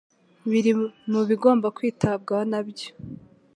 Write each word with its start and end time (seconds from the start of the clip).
biri 0.51 0.71
mu 1.11 1.21
bigomba 1.29 1.67
kwitabwaho 1.77 2.43
nabyo 2.51 2.89